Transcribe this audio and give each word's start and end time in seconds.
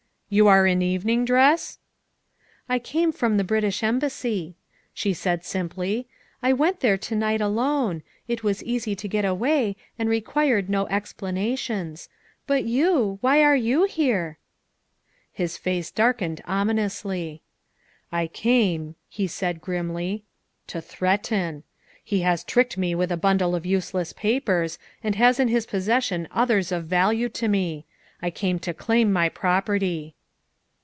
"You 0.41 0.47
are 0.47 0.65
in 0.65 0.81
evening 0.81 1.25
dress?" 1.25 1.77
''I 2.69 2.79
came 2.79 3.11
from 3.11 3.35
the 3.35 3.43
British 3.43 3.83
Embassy, 3.83 4.55
''she 4.93 5.11
said 5.13 5.43
simply," 5.43 6.07
I 6.41 6.53
went 6.53 6.79
there 6.79 6.97
to 6.99 7.15
night 7.17 7.41
alone; 7.41 8.01
it 8.29 8.41
was 8.41 8.63
easy 8.63 8.95
to 8.95 9.09
get 9.09 9.25
away, 9.25 9.75
and 9.99 10.07
required 10.07 10.69
no 10.69 10.87
explanations. 10.87 12.07
But 12.47 12.63
you 12.63 13.17
why 13.19 13.43
are 13.43 13.57
you 13.57 13.83
here?" 13.83 14.37
His 15.33 15.57
face 15.57 15.91
darkened 15.91 16.39
ominously." 16.45 17.41
I 18.09 18.27
came," 18.27 18.95
he 19.09 19.27
said 19.27 19.59
grimly," 19.59 20.23
to 20.67 20.79
threaten. 20.79 21.63
He 22.05 22.21
has 22.21 22.45
tricked 22.45 22.77
me 22.77 22.95
with 22.95 23.11
a 23.11 23.17
bundle 23.17 23.53
of 23.53 23.65
useless 23.65 24.13
papers, 24.13 24.79
and 25.03 25.15
has 25.15 25.41
in 25.41 25.49
his 25.49 25.65
possession 25.65 26.29
others 26.31 26.71
of 26.71 26.85
value 26.87 27.27
to 27.27 27.49
me. 27.49 27.85
I 28.21 28.29
came 28.29 28.59
to 28.59 28.73
claim 28.73 29.11
my 29.11 29.27
property." 29.27 30.15